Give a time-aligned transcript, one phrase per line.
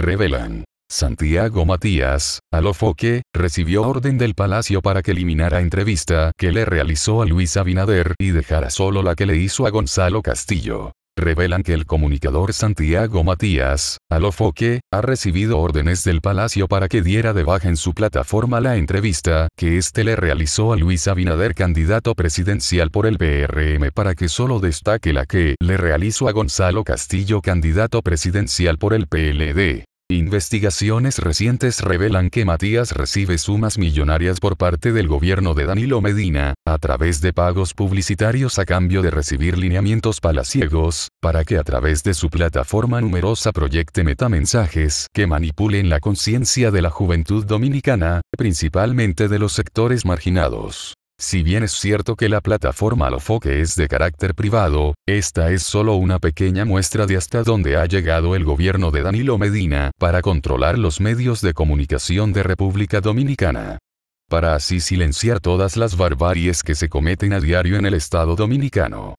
[0.00, 0.64] revelan.
[0.90, 7.26] Santiago Matías, Alofoque, recibió orden del Palacio para que eliminara entrevista que le realizó a
[7.26, 11.86] Luis Abinader y dejara solo la que le hizo a Gonzalo Castillo revelan que el
[11.86, 17.76] comunicador Santiago Matías, Alofoque, ha recibido órdenes del Palacio para que diera de baja en
[17.76, 23.18] su plataforma la entrevista que éste le realizó a Luis Abinader candidato presidencial por el
[23.18, 28.94] PRM para que solo destaque la que le realizó a Gonzalo Castillo candidato presidencial por
[28.94, 29.84] el PLD.
[30.10, 36.54] Investigaciones recientes revelan que Matías recibe sumas millonarias por parte del gobierno de Danilo Medina,
[36.66, 42.02] a través de pagos publicitarios a cambio de recibir lineamientos palaciegos, para que a través
[42.02, 49.28] de su plataforma numerosa proyecte metamensajes que manipulen la conciencia de la juventud dominicana, principalmente
[49.28, 50.94] de los sectores marginados.
[51.20, 55.96] Si bien es cierto que la plataforma Alofoque es de carácter privado, esta es solo
[55.96, 60.78] una pequeña muestra de hasta dónde ha llegado el gobierno de Danilo Medina para controlar
[60.78, 63.78] los medios de comunicación de República Dominicana.
[64.30, 69.16] Para así silenciar todas las barbaries que se cometen a diario en el Estado dominicano.